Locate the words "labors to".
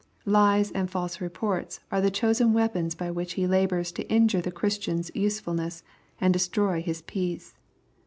3.45-4.11